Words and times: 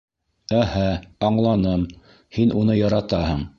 Әһә, 0.61 0.85
аңланым, 1.29 1.85
һин 2.39 2.57
уны 2.63 2.81
яратаһың. 2.81 3.49